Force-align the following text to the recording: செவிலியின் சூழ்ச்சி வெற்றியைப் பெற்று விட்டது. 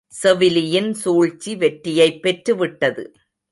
செவிலியின் 0.07 0.93
சூழ்ச்சி 0.93 1.55
வெற்றியைப் 1.55 2.21
பெற்று 2.21 2.55
விட்டது. 2.55 3.13